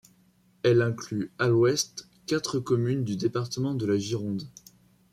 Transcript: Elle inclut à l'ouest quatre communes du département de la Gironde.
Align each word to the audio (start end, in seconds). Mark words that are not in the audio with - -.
Elle 0.63 0.81
inclut 0.81 1.31
à 1.37 1.47
l'ouest 1.47 2.07
quatre 2.25 2.57
communes 2.57 3.03
du 3.03 3.17
département 3.17 3.75
de 3.75 3.85
la 3.85 3.99
Gironde. 3.99 4.49